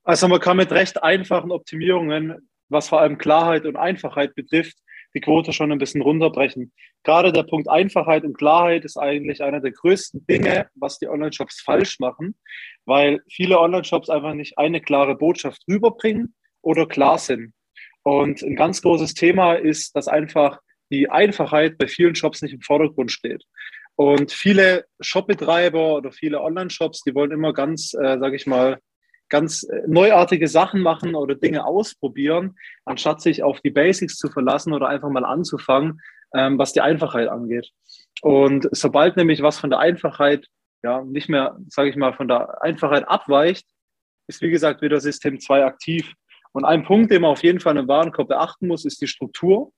Also 0.04 0.28
man 0.28 0.40
kann 0.40 0.56
mit 0.56 0.70
recht 0.72 1.02
einfachen 1.02 1.52
Optimierungen, 1.52 2.48
was 2.68 2.88
vor 2.88 3.00
allem 3.00 3.18
Klarheit 3.18 3.66
und 3.66 3.76
Einfachheit 3.76 4.34
betrifft, 4.34 4.81
die 5.14 5.20
Quote 5.20 5.52
schon 5.52 5.72
ein 5.72 5.78
bisschen 5.78 6.02
runterbrechen. 6.02 6.72
Gerade 7.04 7.32
der 7.32 7.42
Punkt 7.42 7.68
Einfachheit 7.68 8.24
und 8.24 8.36
Klarheit 8.36 8.84
ist 8.84 8.96
eigentlich 8.96 9.42
einer 9.42 9.60
der 9.60 9.72
größten 9.72 10.26
Dinge, 10.26 10.68
was 10.74 10.98
die 10.98 11.08
Online-Shops 11.08 11.60
falsch 11.60 11.98
machen, 11.98 12.34
weil 12.84 13.20
viele 13.30 13.58
Online-Shops 13.58 14.10
einfach 14.10 14.34
nicht 14.34 14.58
eine 14.58 14.80
klare 14.80 15.16
Botschaft 15.16 15.62
rüberbringen 15.68 16.34
oder 16.62 16.86
klar 16.86 17.18
sind. 17.18 17.52
Und 18.02 18.42
ein 18.42 18.56
ganz 18.56 18.82
großes 18.82 19.14
Thema 19.14 19.54
ist, 19.54 19.94
dass 19.94 20.08
einfach 20.08 20.58
die 20.90 21.08
Einfachheit 21.10 21.78
bei 21.78 21.86
vielen 21.86 22.14
Shops 22.14 22.42
nicht 22.42 22.54
im 22.54 22.60
Vordergrund 22.60 23.12
steht. 23.12 23.44
Und 23.94 24.32
viele 24.32 24.86
Shopbetreiber 25.00 25.96
oder 25.96 26.12
viele 26.12 26.40
Online-Shops, 26.40 27.02
die 27.02 27.14
wollen 27.14 27.30
immer 27.30 27.52
ganz, 27.52 27.94
äh, 27.94 28.18
sage 28.18 28.36
ich 28.36 28.46
mal, 28.46 28.78
ganz 29.32 29.64
äh, 29.64 29.82
neuartige 29.86 30.46
Sachen 30.46 30.82
machen 30.82 31.14
oder 31.14 31.34
Dinge 31.34 31.64
ausprobieren, 31.64 32.54
anstatt 32.84 33.22
sich 33.22 33.42
auf 33.42 33.60
die 33.62 33.70
Basics 33.70 34.18
zu 34.18 34.28
verlassen 34.28 34.74
oder 34.74 34.88
einfach 34.88 35.08
mal 35.08 35.24
anzufangen, 35.24 36.00
ähm, 36.34 36.58
was 36.58 36.74
die 36.74 36.82
Einfachheit 36.82 37.28
angeht. 37.28 37.70
Und 38.20 38.68
sobald 38.72 39.16
nämlich 39.16 39.42
was 39.42 39.58
von 39.58 39.70
der 39.70 39.78
Einfachheit, 39.78 40.46
ja, 40.84 41.02
nicht 41.02 41.30
mehr, 41.30 41.56
sage 41.68 41.88
ich 41.88 41.96
mal, 41.96 42.12
von 42.12 42.28
der 42.28 42.62
Einfachheit 42.62 43.08
abweicht, 43.08 43.66
ist 44.28 44.42
wie 44.42 44.50
gesagt 44.50 44.82
wieder 44.82 45.00
System 45.00 45.40
2 45.40 45.64
aktiv. 45.64 46.12
Und 46.52 46.64
ein 46.66 46.84
Punkt, 46.84 47.10
den 47.10 47.22
man 47.22 47.30
auf 47.30 47.42
jeden 47.42 47.60
Fall 47.60 47.78
im 47.78 47.88
Warenkorb 47.88 48.28
beachten 48.28 48.68
muss, 48.68 48.84
ist 48.84 49.00
die 49.00 49.06
Struktur. 49.06 49.72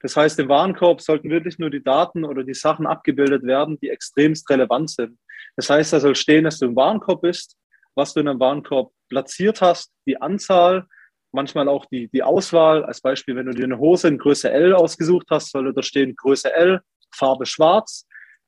Das 0.00 0.16
heißt, 0.16 0.38
im 0.38 0.48
Warenkorb 0.48 1.00
sollten 1.00 1.28
wirklich 1.28 1.58
nur 1.58 1.70
die 1.70 1.82
Daten 1.82 2.24
oder 2.24 2.44
die 2.44 2.54
Sachen 2.54 2.86
abgebildet 2.86 3.42
werden, 3.42 3.78
die 3.80 3.88
extremst 3.88 4.48
relevant 4.48 4.90
sind. 4.90 5.18
Das 5.56 5.68
heißt, 5.68 5.92
da 5.92 5.98
soll 5.98 6.14
stehen, 6.14 6.44
dass 6.44 6.58
du 6.60 6.66
im 6.66 6.76
Warenkorb 6.76 7.22
bist, 7.22 7.56
was 7.94 8.14
du 8.14 8.20
in 8.20 8.28
einem 8.28 8.40
Warenkorb 8.40 8.92
platziert 9.08 9.60
hast, 9.60 9.92
die 10.06 10.20
Anzahl, 10.20 10.86
manchmal 11.32 11.68
auch 11.68 11.86
die, 11.86 12.08
die 12.08 12.22
Auswahl. 12.22 12.84
Als 12.84 13.00
Beispiel, 13.00 13.36
wenn 13.36 13.46
du 13.46 13.52
dir 13.52 13.64
eine 13.64 13.78
Hose 13.78 14.08
in 14.08 14.18
Größe 14.18 14.50
L 14.50 14.74
ausgesucht 14.74 15.26
hast, 15.30 15.50
soll 15.50 15.72
da 15.72 15.82
stehen 15.82 16.14
Größe 16.14 16.54
L, 16.54 16.80
Farbe 17.14 17.46
schwarz, 17.46 18.06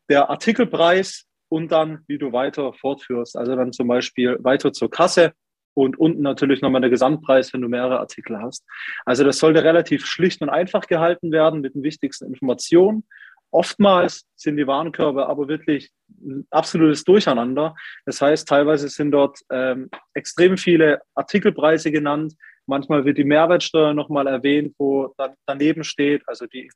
der 0.09 0.31
Artikelpreis 0.31 1.27
und 1.49 1.73
dann, 1.73 2.01
wie 2.07 2.19
du 2.19 2.33
weiter 2.33 2.73
fortführst. 2.73 3.37
Also 3.37 3.57
dann 3.57 3.73
zum 3.73 3.89
Beispiel 3.89 4.39
weiter 4.41 4.73
zur 4.73 4.91
Kasse 4.91 5.33
und 5.75 5.99
unten 5.99 6.23
natürlich 6.23 6.63
nochmal 6.63 6.81
der 6.81 6.91
Gesamtpreis, 6.91 7.53
wenn 7.53 7.61
du 7.61 7.69
mehrere 7.69 7.99
Artikel 7.99 8.41
hast. 8.41 8.65
Also 9.05 9.25
das 9.25 9.39
sollte 9.39 9.65
relativ 9.65 10.07
schlicht 10.07 10.41
und 10.41 10.49
einfach 10.49 10.87
gehalten 10.87 11.33
werden 11.33 11.61
mit 11.61 11.75
den 11.75 11.83
wichtigsten 11.83 12.27
Informationen 12.27 13.05
Oftmals 13.55 14.25
sind 14.35 14.57
die 14.57 14.67
Warenkörbe 14.67 15.29
aber 15.29 15.47
wirklich 15.47 15.93
ein 16.09 16.45
absolutes 16.51 17.05
Durcheinander. 17.05 17.77
Das 18.05 18.21
heißt, 18.21 18.49
teilweise 18.49 18.89
sind 18.89 19.13
dort 19.13 19.39
ähm, 19.49 19.91
extrem 20.13 20.57
viele 20.57 21.01
Artikelpreise 21.15 21.93
genannt. 21.93 22.35
Manchmal 22.67 23.05
wird 23.05 23.17
die 23.17 23.23
Mehrwertsteuer 23.23 23.95
nochmal 23.95 24.27
erwähnt, 24.27 24.75
wo 24.77 25.15
dann 25.17 25.35
daneben 25.47 25.85
steht. 25.85 26.23
Also 26.27 26.47
die 26.47 26.69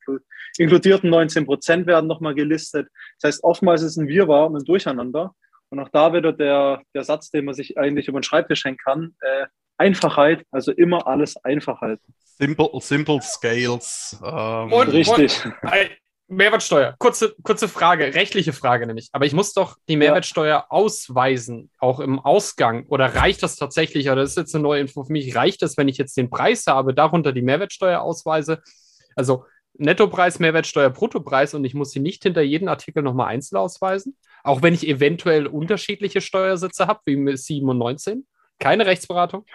inkludierten 0.56 1.10
19 1.10 1.46
Prozent 1.46 1.88
werden 1.88 2.06
nochmal 2.06 2.36
gelistet. 2.36 2.86
Das 3.20 3.26
heißt, 3.28 3.44
oftmals 3.44 3.82
ist 3.82 3.96
ein 3.96 4.06
Wirrwarr 4.06 4.46
und 4.46 4.54
ein 4.54 4.64
Durcheinander. 4.64 5.34
Und 5.70 5.80
auch 5.80 5.88
da 5.88 6.12
wieder 6.12 6.32
der, 6.32 6.80
der 6.94 7.02
Satz, 7.02 7.30
den 7.30 7.46
man 7.46 7.54
sich 7.54 7.76
eigentlich 7.76 8.06
über 8.06 8.20
den 8.20 8.22
Schreibtisch 8.22 8.64
hängen 8.64 8.78
kann. 8.78 9.16
Äh, 9.20 9.46
Einfachheit, 9.78 10.44
also 10.52 10.70
immer 10.70 11.08
alles 11.08 11.36
einfach 11.44 11.80
halten. 11.80 12.14
Simple, 12.22 12.70
simple 12.80 13.20
Scales. 13.20 14.16
Ähm. 14.24 14.72
Und, 14.72 14.88
Richtig. 14.92 15.44
Und, 15.44 15.54
Mehrwertsteuer, 16.28 16.94
kurze, 16.98 17.34
kurze 17.42 17.68
Frage, 17.68 18.14
rechtliche 18.14 18.52
Frage 18.52 18.86
nämlich. 18.86 19.08
Aber 19.12 19.24
ich 19.24 19.32
muss 19.32 19.54
doch 19.54 19.76
die 19.88 19.96
Mehrwertsteuer 19.96 20.66
ausweisen, 20.68 21.70
auch 21.78 22.00
im 22.00 22.20
Ausgang. 22.20 22.84
Oder 22.88 23.14
reicht 23.14 23.42
das 23.42 23.56
tatsächlich, 23.56 24.10
oder 24.10 24.22
das 24.22 24.30
ist 24.30 24.36
jetzt 24.36 24.54
eine 24.54 24.62
neue 24.62 24.82
Info 24.82 25.04
für 25.04 25.12
mich, 25.12 25.34
reicht 25.34 25.62
das, 25.62 25.78
wenn 25.78 25.88
ich 25.88 25.96
jetzt 25.96 26.16
den 26.18 26.28
Preis 26.28 26.66
habe, 26.66 26.92
darunter 26.92 27.32
die 27.32 27.40
Mehrwertsteuer 27.40 28.02
ausweise? 28.02 28.62
Also 29.16 29.44
Nettopreis, 29.78 30.38
Mehrwertsteuer, 30.38 30.90
Bruttopreis 30.90 31.54
und 31.54 31.64
ich 31.64 31.72
muss 31.72 31.92
sie 31.92 32.00
nicht 32.00 32.22
hinter 32.24 32.42
jeden 32.42 32.68
Artikel 32.68 33.02
nochmal 33.02 33.28
einzeln 33.28 33.56
ausweisen? 33.56 34.16
Auch 34.44 34.60
wenn 34.60 34.74
ich 34.74 34.86
eventuell 34.86 35.46
unterschiedliche 35.46 36.20
Steuersätze 36.20 36.86
habe, 36.86 37.00
wie 37.06 37.36
7 37.36 37.68
und 37.68 37.78
19? 37.78 38.26
Keine 38.58 38.84
Rechtsberatung? 38.84 39.46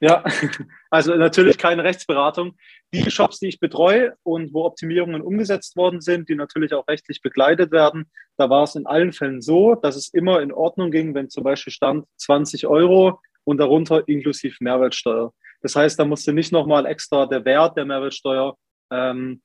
Ja, 0.00 0.24
also 0.90 1.14
natürlich 1.14 1.58
keine 1.58 1.84
Rechtsberatung. 1.84 2.56
Die 2.92 3.10
Shops, 3.10 3.38
die 3.38 3.48
ich 3.48 3.60
betreue 3.60 4.14
und 4.22 4.52
wo 4.54 4.64
Optimierungen 4.64 5.22
umgesetzt 5.22 5.76
worden 5.76 6.00
sind, 6.00 6.28
die 6.28 6.34
natürlich 6.34 6.72
auch 6.72 6.86
rechtlich 6.88 7.20
begleitet 7.20 7.72
werden, 7.72 8.10
da 8.36 8.48
war 8.48 8.62
es 8.62 8.76
in 8.76 8.86
allen 8.86 9.12
Fällen 9.12 9.42
so, 9.42 9.74
dass 9.74 9.96
es 9.96 10.08
immer 10.08 10.40
in 10.40 10.52
Ordnung 10.52 10.90
ging, 10.90 11.14
wenn 11.14 11.28
zum 11.28 11.44
Beispiel 11.44 11.72
stand 11.72 12.06
20 12.16 12.66
Euro 12.66 13.20
und 13.44 13.58
darunter 13.58 14.06
inklusive 14.06 14.56
Mehrwertsteuer. 14.60 15.32
Das 15.60 15.74
heißt, 15.74 15.98
da 15.98 16.04
musste 16.04 16.32
nicht 16.32 16.52
nochmal 16.52 16.86
extra 16.86 17.26
der 17.26 17.44
Wert 17.44 17.76
der 17.76 17.84
Mehrwertsteuer 17.84 18.56
ähm, 18.92 19.42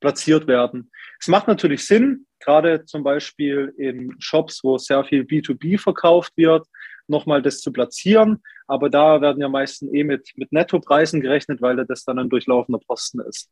platziert 0.00 0.46
werden. 0.46 0.90
Es 1.18 1.28
macht 1.28 1.48
natürlich 1.48 1.86
Sinn, 1.86 2.26
gerade 2.40 2.84
zum 2.84 3.02
Beispiel 3.02 3.72
in 3.78 4.14
Shops, 4.18 4.62
wo 4.62 4.76
sehr 4.76 5.04
viel 5.04 5.22
B2B 5.22 5.78
verkauft 5.78 6.32
wird, 6.36 6.66
nochmal 7.06 7.40
das 7.40 7.60
zu 7.60 7.72
platzieren. 7.72 8.42
Aber 8.66 8.90
da 8.90 9.20
werden 9.20 9.40
ja 9.40 9.48
meistens 9.48 9.92
eh 9.92 10.04
mit, 10.04 10.32
mit 10.36 10.52
Nettopreisen 10.52 11.20
gerechnet, 11.20 11.60
weil 11.60 11.84
das 11.84 12.04
dann 12.04 12.18
ein 12.18 12.28
durchlaufender 12.28 12.78
Posten 12.78 13.20
ist. 13.20 13.50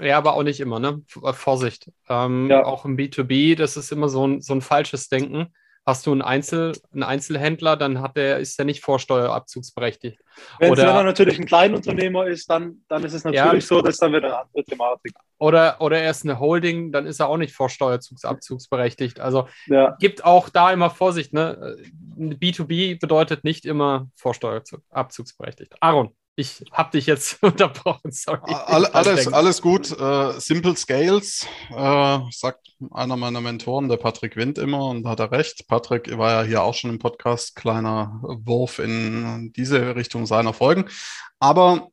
Ja, 0.00 0.18
aber 0.18 0.34
auch 0.34 0.42
nicht 0.42 0.60
immer, 0.60 0.78
ne? 0.78 1.02
Vorsicht. 1.06 1.90
Ähm, 2.08 2.50
ja. 2.50 2.64
Auch 2.64 2.84
im 2.84 2.96
B2B, 2.96 3.56
das 3.56 3.76
ist 3.76 3.92
immer 3.92 4.08
so 4.08 4.26
ein, 4.26 4.40
so 4.40 4.52
ein 4.54 4.60
falsches 4.60 5.08
Denken. 5.08 5.52
Hast 5.86 6.04
du 6.06 6.12
einen, 6.12 6.22
Einzel, 6.22 6.72
einen 6.92 7.04
Einzelhändler, 7.04 7.76
dann 7.76 8.00
hat 8.00 8.16
der, 8.16 8.38
ist 8.38 8.58
der 8.58 8.64
nicht 8.64 8.82
vorsteuerabzugsberechtigt. 8.82 10.18
Wenn 10.58 10.72
es 10.72 10.78
natürlich 10.78 11.38
ein 11.38 11.46
Kleinunternehmer 11.46 12.26
ist, 12.26 12.50
dann, 12.50 12.82
dann 12.88 13.04
ist 13.04 13.12
es 13.12 13.22
natürlich 13.22 13.54
ja, 13.54 13.60
so, 13.60 13.80
dass 13.80 13.98
dann 13.98 14.12
wieder 14.12 14.26
eine 14.26 14.38
andere 14.40 14.64
Thematik. 14.64 15.12
Oder, 15.38 15.80
oder 15.80 16.00
er 16.00 16.10
ist 16.10 16.24
eine 16.24 16.40
Holding, 16.40 16.90
dann 16.90 17.06
ist 17.06 17.20
er 17.20 17.28
auch 17.28 17.36
nicht 17.36 17.54
vorsteuerabzugsberechtigt. 17.54 19.20
Also 19.20 19.48
ja. 19.66 19.96
gibt 20.00 20.24
auch 20.24 20.48
da 20.48 20.72
immer 20.72 20.90
Vorsicht. 20.90 21.32
Ne? 21.32 21.76
B2B 22.18 22.98
bedeutet 22.98 23.44
nicht 23.44 23.64
immer 23.64 24.08
vorsteuerabzugsberechtigt. 24.16 25.76
Aaron. 25.80 26.14
Ich 26.38 26.62
habe 26.70 26.90
dich 26.90 27.06
jetzt 27.06 27.38
unterbrochen, 27.42 28.12
sorry. 28.12 28.52
All, 28.52 28.84
alles, 28.86 29.26
alles 29.32 29.62
gut. 29.62 29.90
Äh, 29.90 30.38
Simple 30.38 30.76
Scales, 30.76 31.46
äh, 31.70 32.18
sagt 32.30 32.68
einer 32.92 33.16
meiner 33.16 33.40
Mentoren, 33.40 33.88
der 33.88 33.96
Patrick 33.96 34.36
Wind 34.36 34.58
immer, 34.58 34.84
und 34.84 35.06
hat 35.06 35.20
er 35.20 35.32
recht. 35.32 35.66
Patrick 35.66 36.16
war 36.18 36.32
ja 36.32 36.42
hier 36.46 36.62
auch 36.62 36.74
schon 36.74 36.90
im 36.90 36.98
Podcast, 36.98 37.56
kleiner 37.56 38.20
Wurf 38.22 38.78
in 38.78 39.50
diese 39.56 39.96
Richtung 39.96 40.26
seiner 40.26 40.52
Folgen. 40.52 40.90
Aber 41.38 41.88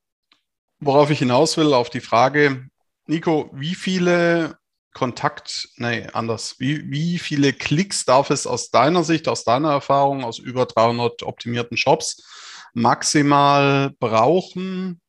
worauf 0.82 1.10
ich 1.10 1.20
hinaus 1.20 1.56
will, 1.56 1.74
auf 1.74 1.90
die 1.90 2.02
Frage, 2.02 2.68
Nico, 3.06 3.50
wie 3.54 3.76
viele 3.76 4.58
Kontakt, 4.94 5.70
nee, 5.78 6.06
anders. 6.12 6.56
Wie, 6.60 6.92
wie 6.92 7.18
viele 7.18 7.54
Klicks 7.54 8.04
darf 8.04 8.30
es 8.30 8.46
aus 8.46 8.72
deiner 8.72 9.06
Sicht, 9.06 9.30
aus 9.30 9.46
deiner 9.46 9.72
Erfahrung, 9.72 10.26
aus 10.26 10.38
über 10.38 10.66
300 10.66 11.24
optimierten 11.24 11.78
Shops 11.78 12.22
maximal 12.74 13.92
brauchen, 14.00 15.02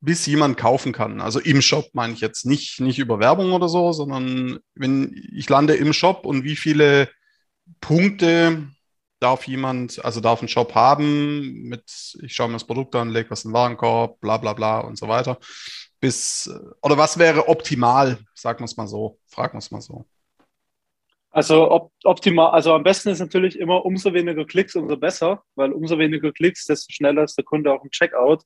bis 0.00 0.26
jemand 0.26 0.56
kaufen 0.56 0.92
kann. 0.92 1.20
Also 1.20 1.40
im 1.40 1.60
Shop 1.60 1.90
meine 1.92 2.14
ich 2.14 2.20
jetzt 2.20 2.46
nicht, 2.46 2.80
nicht 2.80 2.98
über 2.98 3.18
Werbung 3.20 3.52
oder 3.52 3.68
so, 3.68 3.92
sondern 3.92 4.58
wenn 4.74 5.14
ich 5.32 5.48
lande 5.48 5.74
im 5.74 5.92
Shop 5.92 6.24
und 6.24 6.44
wie 6.44 6.56
viele 6.56 7.08
Punkte 7.80 8.68
darf 9.20 9.46
jemand, 9.46 10.02
also 10.04 10.20
darf 10.20 10.40
ein 10.40 10.48
Shop 10.48 10.74
haben 10.74 11.62
mit, 11.68 11.84
ich 12.22 12.34
schaue 12.34 12.48
mir 12.48 12.54
das 12.54 12.66
Produkt 12.66 12.94
an, 12.96 13.10
lege 13.10 13.30
was 13.30 13.44
in 13.44 13.50
den 13.50 13.54
Warenkorb, 13.54 14.18
bla 14.20 14.38
bla 14.38 14.54
bla 14.54 14.80
und 14.80 14.96
so 14.96 15.08
weiter. 15.08 15.38
Bis, 16.00 16.50
oder 16.80 16.96
was 16.96 17.18
wäre 17.18 17.48
optimal, 17.48 18.18
sagen 18.34 18.60
wir 18.60 18.64
es 18.64 18.76
mal 18.78 18.88
so, 18.88 19.18
fragen 19.26 19.54
wir 19.54 19.58
es 19.58 19.70
mal 19.70 19.82
so. 19.82 20.06
Also 21.32 21.70
op 21.70 21.92
optimal, 22.02 22.50
also 22.50 22.74
am 22.74 22.82
besten 22.82 23.08
ist 23.08 23.20
natürlich 23.20 23.58
immer 23.58 23.84
umso 23.84 24.12
weniger 24.12 24.44
Klicks, 24.44 24.74
umso 24.74 24.96
besser, 24.96 25.42
weil 25.54 25.72
umso 25.72 25.96
weniger 25.98 26.32
Klicks, 26.32 26.66
desto 26.66 26.92
schneller 26.92 27.22
ist 27.22 27.36
der 27.36 27.44
Kunde 27.44 27.72
auch 27.72 27.84
im 27.84 27.90
Checkout. 27.90 28.42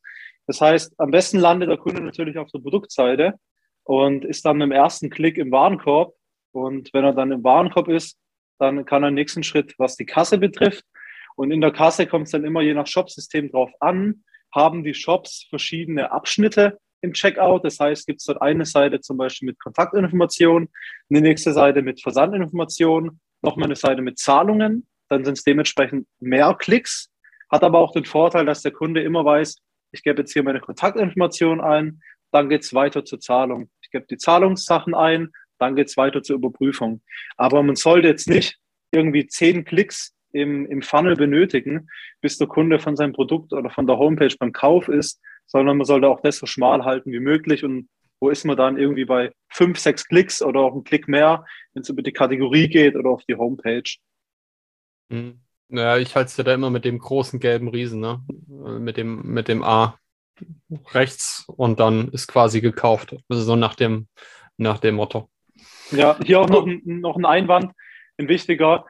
Das 0.47 0.61
heißt, 0.61 0.95
am 0.99 1.11
besten 1.11 1.39
landet 1.39 1.71
der 1.71 1.79
Kunde 1.79 2.03
natürlich 2.03 2.37
auf 2.37 2.51
der 2.51 2.59
Produktseite 2.59 3.35
und 3.85 4.25
ist 4.27 4.45
dann 4.45 4.61
im 4.61 4.73
ersten 4.73 5.09
Klick 5.09 5.39
im 5.39 5.51
Warenkorb. 5.51 6.15
Und 6.53 6.93
wenn 6.93 7.05
er 7.05 7.15
dann 7.15 7.33
im 7.33 7.43
Warenkorb 7.43 7.89
ist, 7.89 8.19
dann 8.59 8.85
kann 8.85 9.03
er 9.03 9.09
im 9.09 9.15
nächsten 9.15 9.43
Schritt, 9.43 9.75
was 9.79 9.97
die 9.97 10.07
Kasse 10.07 10.37
betrifft. 10.37 10.85
Und 11.37 11.51
in 11.51 11.61
der 11.61 11.73
Kasse 11.73 12.07
kommt 12.07 12.27
es 12.27 12.33
dann 12.33 12.45
immer 12.45 12.61
je 12.61 12.75
nach 12.75 12.87
Shopsystem 12.87 13.51
drauf 13.51 13.71
an, 13.81 14.25
haben 14.55 14.85
die 14.85 14.95
Shops 14.95 15.47
verschiedene 15.49 16.13
Abschnitte 16.13 16.79
im 17.05 17.13
Checkout. 17.13 17.65
Das 17.65 17.79
heißt, 17.79 18.07
gibt 18.07 18.21
es 18.21 18.27
dort 18.27 18.43
eine 18.43 18.65
Seite 18.65 19.01
zum 19.01 19.17
Beispiel 19.17 19.47
mit 19.47 19.61
Kontaktinformationen, 19.61 20.69
eine 21.11 21.21
nächste 21.21 21.53
Seite 21.53 21.83
mit 21.83 22.01
Versandinformationen, 22.01 23.21
nochmal 23.43 23.67
eine 23.67 23.77
Seite 23.77 24.03
mit 24.03 24.19
Zahlungen. 24.19 24.87
Dann 25.09 25.25
sind 25.25 25.39
es 25.39 25.45
dementsprechend 25.45 26.09
mehr 26.19 26.55
Klicks, 26.55 27.11
hat 27.51 27.63
aber 27.63 27.79
auch 27.79 27.93
den 27.93 28.07
Vorteil, 28.07 28.47
dass 28.47 28.63
der 28.63 28.73
Kunde 28.73 29.03
immer 29.03 29.25
weiß, 29.25 29.57
ich 29.93 30.03
gebe 30.03 30.23
jetzt 30.23 30.33
hier 30.33 30.43
meine 30.43 30.61
Kontaktinformationen 30.61 31.63
ein, 31.63 32.01
dann 32.33 32.49
geht 32.49 32.63
es 32.63 32.75
weiter 32.75 33.05
zur 33.05 33.21
Zahlung. 33.21 33.71
Ich 33.81 33.91
gebe 33.91 34.07
die 34.11 34.17
Zahlungssachen 34.17 34.95
ein, 34.95 35.31
dann 35.59 35.77
geht 35.77 35.87
es 35.89 35.97
weiter 35.97 36.23
zur 36.23 36.37
Überprüfung. 36.37 37.01
Aber 37.37 37.63
man 37.63 37.77
sollte 37.77 38.09
jetzt 38.09 38.29
nicht 38.29 38.59
irgendwie 38.91 39.27
zehn 39.27 39.65
Klicks 39.65 40.15
im, 40.33 40.67
im 40.67 40.83
Funnel 40.83 41.15
benötigen, 41.15 41.89
bis 42.21 42.39
der 42.39 42.49
Kunde 42.49 42.81
von 42.81 42.97
seinem 42.97 43.13
Produkt 43.13 43.53
oder 43.53 43.71
von 43.71 43.87
der 43.87 43.99
Homepage 43.99 44.35
beim 44.39 44.53
Kauf 44.53 44.89
ist, 44.89 45.21
sondern 45.47 45.77
man 45.77 45.85
sollte 45.85 46.09
auch 46.09 46.21
das 46.21 46.39
so 46.39 46.47
schmal 46.47 46.85
halten 46.85 47.13
wie 47.13 47.21
möglich. 47.21 47.65
Und 47.65 47.89
wo 48.21 48.31
ist 48.31 48.45
man 48.45 48.57
dann 48.57 48.79
irgendwie 48.79 49.05
bei 49.05 49.33
fünf, 49.49 49.79
sechs 49.79 50.07
Klicks 50.07 50.43
oder 50.43 50.61
auch 50.61 50.73
einen 50.73 50.85
Klick 50.85 51.09
mehr, 51.09 51.45
wenn 51.73 51.83
es 51.83 51.89
über 51.89 52.03
die 52.03 52.13
Kategorie 52.13 52.69
geht 52.69 52.97
oder 52.97 53.11
auf 53.11 53.25
die 53.25 53.37
Homepage? 53.37 53.91
Mhm. 55.09 55.41
Naja, 55.69 55.99
ich 55.99 56.15
halte 56.15 56.29
es 56.29 56.37
ja 56.37 56.45
da 56.45 56.55
immer 56.55 56.71
mit 56.71 56.85
dem 56.85 56.99
großen 56.99 57.41
gelben 57.41 57.69
Riesen, 57.69 58.01
ne? 58.01 58.23
Mit 58.49 58.97
dem, 58.97 59.23
mit 59.23 59.49
dem 59.49 59.63
A 59.63 59.99
rechts 60.93 61.45
und 61.47 61.81
dann 61.81 62.09
ist 62.09 62.27
quasi 62.27 62.61
gekauft. 62.61 63.17
Also 63.29 63.43
so 63.43 63.57
nach 63.57 63.75
dem, 63.75 64.09
nach 64.57 64.79
dem 64.79 64.97
Motto. 64.97 65.31
Ja, 65.91 66.19
hier 66.25 66.41
auch 66.41 66.49
noch, 66.49 66.67
noch 66.85 67.17
ein 67.17 67.25
Einwand, 67.25 67.73
ein 68.19 68.29
wichtiger. 68.29 68.87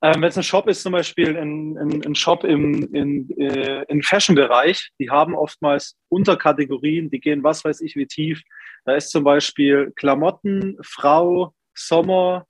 Ähm, 0.00 0.22
Wenn 0.22 0.28
es 0.28 0.36
ein 0.36 0.44
Shop 0.44 0.68
ist, 0.68 0.82
zum 0.82 0.92
Beispiel 0.92 1.36
ein, 1.36 1.76
ein, 1.76 2.06
ein 2.06 2.14
Shop 2.14 2.44
im, 2.44 2.94
in, 2.94 3.30
äh, 3.38 3.84
im 3.88 4.02
Fashion-Bereich, 4.02 4.90
die 5.00 5.10
haben 5.10 5.34
oftmals 5.34 5.96
Unterkategorien, 6.08 7.10
die 7.10 7.18
gehen 7.18 7.42
was 7.42 7.64
weiß 7.64 7.80
ich 7.80 7.96
wie 7.96 8.06
tief. 8.06 8.42
Da 8.84 8.94
ist 8.94 9.10
zum 9.10 9.24
Beispiel 9.24 9.92
Klamotten, 9.96 10.78
Frau, 10.82 11.52
Sommer, 11.74 12.46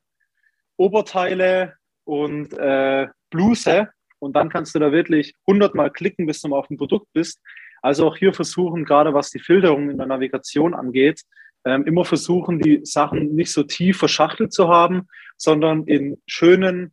Oberteile 0.77 1.75
und 2.05 2.53
äh, 2.59 3.09
Bluse. 3.31 3.89
Und 4.19 4.37
dann 4.37 4.51
kannst 4.51 4.75
du 4.75 4.79
da 4.79 4.93
wirklich 4.93 5.35
hundertmal 5.47 5.91
klicken, 5.91 6.27
bis 6.27 6.41
du 6.43 6.49
mal 6.49 6.59
auf 6.59 6.69
dem 6.69 6.77
Produkt 6.77 7.07
bist. 7.15 7.41
Also 7.81 8.07
auch 8.07 8.17
hier 8.17 8.35
versuchen, 8.35 8.85
gerade 8.85 9.15
was 9.15 9.31
die 9.31 9.39
Filterung 9.39 9.89
in 9.91 9.97
der 9.97 10.07
Navigation 10.07 10.75
angeht, 10.75 11.23
ähm, 11.65 11.85
immer 11.87 12.05
versuchen, 12.05 12.59
die 12.59 12.81
Sachen 12.85 13.35
nicht 13.35 13.53
so 13.53 13.63
tief 13.63 13.99
verschachtelt 13.99 14.53
zu 14.53 14.69
haben, 14.69 15.09
sondern 15.37 15.85
in 15.85 16.21
schönen 16.27 16.93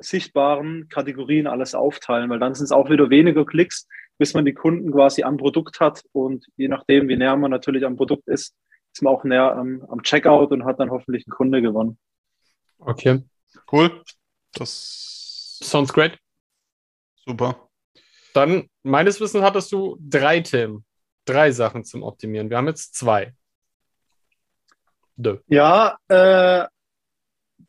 sichtbaren 0.00 0.88
Kategorien 0.88 1.46
alles 1.46 1.74
aufteilen, 1.74 2.30
weil 2.30 2.38
dann 2.38 2.54
sind 2.54 2.64
es 2.64 2.72
auch 2.72 2.90
wieder 2.90 3.10
weniger 3.10 3.44
Klicks, 3.44 3.86
bis 4.18 4.34
man 4.34 4.44
die 4.44 4.54
Kunden 4.54 4.92
quasi 4.92 5.22
am 5.22 5.36
Produkt 5.36 5.80
hat 5.80 6.02
und 6.12 6.46
je 6.56 6.68
nachdem, 6.68 7.08
wie 7.08 7.16
näher 7.16 7.36
man 7.36 7.50
natürlich 7.50 7.84
am 7.84 7.96
Produkt 7.96 8.28
ist, 8.28 8.54
ist 8.92 9.02
man 9.02 9.14
auch 9.14 9.24
näher 9.24 9.56
am, 9.56 9.82
am 9.88 10.02
Checkout 10.02 10.50
und 10.50 10.64
hat 10.64 10.80
dann 10.80 10.90
hoffentlich 10.90 11.26
einen 11.26 11.32
Kunde 11.32 11.62
gewonnen. 11.62 11.98
Okay. 12.78 13.22
Cool. 13.70 14.02
Das 14.52 15.58
sounds 15.62 15.92
great. 15.92 16.18
Super. 17.24 17.68
Dann, 18.34 18.68
meines 18.82 19.20
Wissens 19.20 19.42
hattest 19.42 19.72
du 19.72 19.96
drei 20.00 20.40
Themen, 20.40 20.84
drei 21.24 21.50
Sachen 21.52 21.84
zum 21.84 22.02
Optimieren. 22.02 22.50
Wir 22.50 22.56
haben 22.56 22.68
jetzt 22.68 22.94
zwei. 22.94 23.34
Dö. 25.16 25.38
Ja, 25.48 25.98
äh, 26.08 26.66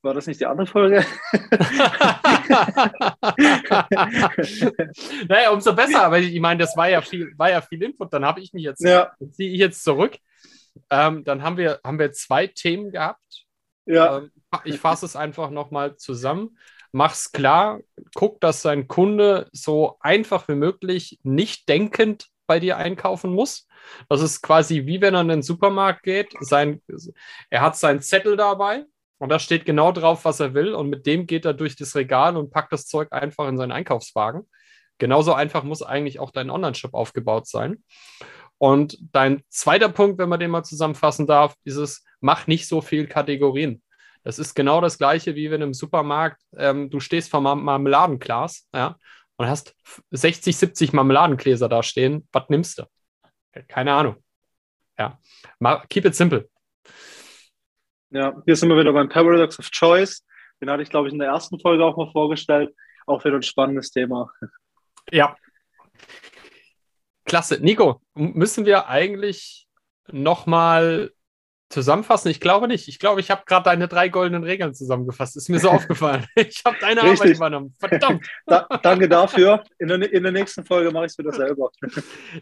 war 0.03 0.13
das 0.13 0.27
nicht 0.27 0.39
die 0.39 0.45
andere 0.45 0.67
Folge? 0.67 1.05
naja, 5.27 5.51
umso 5.51 5.75
besser, 5.75 6.03
aber 6.03 6.19
ich 6.19 6.39
meine, 6.39 6.59
das 6.59 6.75
war 6.75 6.89
ja 6.89 7.01
viel, 7.01 7.33
war 7.37 7.51
ja 7.51 7.61
viel 7.61 7.81
Input. 7.83 8.11
Dann 8.13 8.25
habe 8.25 8.41
ich 8.41 8.51
mich 8.53 8.63
jetzt, 8.63 8.83
ja. 8.83 9.11
ziehe 9.31 9.51
ich 9.51 9.59
jetzt 9.59 9.83
zurück. 9.83 10.17
Ähm, 10.89 11.23
dann 11.23 11.43
haben 11.43 11.57
wir, 11.57 11.79
haben 11.83 11.99
wir 11.99 12.11
zwei 12.13 12.47
Themen 12.47 12.91
gehabt. 12.91 13.45
Ja. 13.85 14.17
Ähm, 14.17 14.31
ich 14.63 14.79
fasse 14.79 15.05
es 15.05 15.15
einfach 15.15 15.51
nochmal 15.51 15.97
zusammen. 15.97 16.57
Mach's 16.91 17.31
klar, 17.31 17.81
guck, 18.15 18.41
dass 18.41 18.63
dein 18.63 18.87
Kunde 18.87 19.49
so 19.53 19.97
einfach 20.01 20.47
wie 20.47 20.55
möglich 20.55 21.19
nicht 21.23 21.69
denkend 21.69 22.29
bei 22.47 22.59
dir 22.59 22.77
einkaufen 22.77 23.31
muss. 23.31 23.67
Das 24.09 24.21
ist 24.21 24.41
quasi 24.41 24.85
wie 24.85 24.99
wenn 24.99 25.13
er 25.13 25.21
in 25.21 25.29
den 25.29 25.41
Supermarkt 25.41 26.03
geht. 26.03 26.33
Sein, 26.41 26.81
er 27.49 27.61
hat 27.61 27.77
seinen 27.77 28.01
Zettel 28.01 28.35
dabei 28.35 28.85
und 29.21 29.29
da 29.29 29.37
steht 29.37 29.65
genau 29.65 29.91
drauf, 29.91 30.25
was 30.25 30.39
er 30.39 30.55
will. 30.55 30.73
Und 30.73 30.89
mit 30.89 31.05
dem 31.05 31.27
geht 31.27 31.45
er 31.45 31.53
durch 31.53 31.75
das 31.75 31.95
Regal 31.95 32.35
und 32.35 32.49
packt 32.49 32.73
das 32.73 32.87
Zeug 32.87 33.09
einfach 33.11 33.47
in 33.47 33.55
seinen 33.55 33.71
Einkaufswagen. 33.71 34.49
Genauso 34.97 35.33
einfach 35.33 35.61
muss 35.63 35.83
eigentlich 35.83 36.19
auch 36.19 36.31
dein 36.31 36.49
Online-Shop 36.49 36.95
aufgebaut 36.95 37.45
sein. 37.45 37.83
Und 38.57 38.97
dein 39.11 39.43
zweiter 39.47 39.89
Punkt, 39.89 40.17
wenn 40.17 40.27
man 40.27 40.39
den 40.39 40.49
mal 40.49 40.63
zusammenfassen 40.63 41.27
darf, 41.27 41.53
ist 41.63 41.75
es, 41.75 42.03
mach 42.19 42.47
nicht 42.47 42.67
so 42.67 42.81
viel 42.81 43.05
Kategorien. 43.05 43.83
Das 44.23 44.39
ist 44.39 44.55
genau 44.55 44.81
das 44.81 44.97
Gleiche, 44.97 45.35
wie 45.35 45.51
wenn 45.51 45.61
im 45.61 45.75
Supermarkt 45.75 46.41
ähm, 46.57 46.89
du 46.89 46.99
stehst 46.99 47.29
vor 47.29 47.41
Mar 47.41 47.55
Marmeladenglas 47.55 48.67
ja, 48.73 48.95
und 49.37 49.47
hast 49.47 49.75
60, 50.09 50.57
70 50.57 50.93
Marmeladengläser 50.93 51.69
da 51.69 51.83
stehen. 51.83 52.27
Was 52.31 52.49
nimmst 52.49 52.79
du? 52.79 52.85
Keine 53.67 53.93
Ahnung. 53.93 54.15
Ja, 54.97 55.19
keep 55.89 56.05
it 56.05 56.15
simple. 56.15 56.49
Ja, 58.11 58.35
hier 58.45 58.55
sind 58.55 58.69
wir 58.69 58.77
wieder 58.77 58.91
beim 58.91 59.09
Paradox 59.09 59.57
of 59.57 59.71
Choice. 59.71 60.25
Den 60.61 60.69
hatte 60.69 60.83
ich, 60.83 60.89
glaube 60.89 61.07
ich, 61.07 61.13
in 61.13 61.19
der 61.19 61.29
ersten 61.29 61.59
Folge 61.59 61.83
auch 61.83 61.97
mal 61.97 62.11
vorgestellt. 62.11 62.75
Auch 63.07 63.23
wieder 63.23 63.35
ein 63.35 63.43
spannendes 63.43 63.91
Thema. 63.91 64.31
Ja. 65.11 65.35
Klasse. 67.25 67.57
Nico, 67.59 68.01
müssen 68.13 68.65
wir 68.67 68.87
eigentlich 68.87 69.67
nochmal 70.11 71.11
Zusammenfassen? 71.69 72.29
Ich 72.29 72.39
glaube 72.39 72.67
nicht. 72.67 72.87
Ich 72.87 72.99
glaube, 72.99 73.19
ich 73.19 73.31
habe 73.31 73.43
gerade 73.45 73.63
deine 73.63 73.87
drei 73.87 74.09
goldenen 74.09 74.43
Regeln 74.43 74.75
zusammengefasst. 74.75 75.35
Ist 75.37 75.49
mir 75.49 75.59
so 75.59 75.69
aufgefallen. 75.71 76.27
Ich 76.35 76.61
habe 76.63 76.77
deine 76.79 77.01
Richtig. 77.01 77.21
Arbeit 77.21 77.35
übernommen. 77.35 77.75
Verdammt. 77.79 78.27
Da, 78.45 78.67
danke 78.83 79.09
dafür. 79.09 79.63
In 79.79 79.87
der, 79.87 80.13
in 80.13 80.21
der 80.21 80.31
nächsten 80.31 80.63
Folge 80.63 80.91
mache 80.91 81.05
ich 81.05 81.13
es 81.13 81.17
wieder 81.17 81.33
selber. 81.33 81.71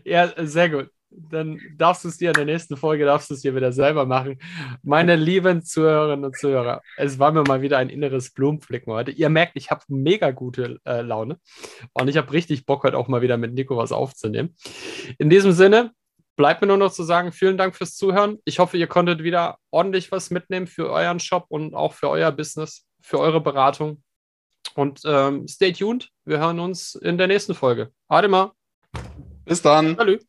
Ja, 0.03 0.33
sehr 0.45 0.69
gut. 0.69 0.89
Dann 1.11 1.59
darfst 1.75 2.03
du 2.03 2.09
es 2.09 2.17
dir 2.17 2.29
in 2.29 2.33
der 2.33 2.45
nächsten 2.45 2.77
Folge, 2.77 3.05
darfst 3.05 3.29
du 3.29 3.33
es 3.33 3.41
dir 3.41 3.55
wieder 3.55 3.71
selber 3.71 4.05
machen. 4.05 4.39
Meine 4.83 5.15
lieben 5.15 5.63
Zuhörerinnen 5.63 6.25
und 6.25 6.37
Zuhörer, 6.37 6.81
es 6.97 7.17
war 7.17 7.31
mir 7.31 7.43
mal 7.43 7.61
wieder 7.61 7.79
ein 7.79 7.89
inneres 7.89 8.31
Blumenpflücken 8.31 8.93
heute. 8.93 9.11
Ihr 9.11 9.29
merkt, 9.29 9.53
ich 9.55 9.71
habe 9.71 9.81
mega 9.87 10.31
gute 10.31 10.79
äh, 10.85 11.01
Laune 11.01 11.39
und 11.93 12.07
ich 12.07 12.17
habe 12.17 12.31
richtig 12.31 12.65
Bock, 12.65 12.83
heute 12.83 12.97
auch 12.97 13.07
mal 13.07 13.21
wieder 13.21 13.37
mit 13.37 13.53
Nico 13.53 13.75
was 13.75 13.91
aufzunehmen. 13.91 14.55
In 15.17 15.29
diesem 15.29 15.51
Sinne, 15.51 15.91
bleibt 16.39 16.61
mir 16.61 16.67
nur 16.67 16.77
noch 16.77 16.93
zu 16.93 17.03
sagen, 17.03 17.33
vielen 17.33 17.57
Dank 17.57 17.75
fürs 17.75 17.95
Zuhören. 17.95 18.37
Ich 18.45 18.59
hoffe, 18.59 18.77
ihr 18.77 18.87
konntet 18.87 19.23
wieder 19.23 19.57
ordentlich 19.71 20.09
was 20.11 20.29
mitnehmen 20.29 20.67
für 20.67 20.89
euren 20.89 21.19
Shop 21.19 21.45
und 21.49 21.75
auch 21.75 21.93
für 21.93 22.09
euer 22.09 22.31
Business, 22.31 22.85
für 23.01 23.19
eure 23.19 23.41
Beratung. 23.41 24.03
Und 24.75 25.01
ähm, 25.03 25.47
stay 25.49 25.73
tuned. 25.73 26.09
Wir 26.23 26.39
hören 26.39 26.61
uns 26.61 26.95
in 26.95 27.17
der 27.17 27.27
nächsten 27.27 27.55
Folge. 27.55 27.91
Adema. 28.07 28.53
Bis 29.43 29.61
dann. 29.61 29.97
Salut. 29.97 30.28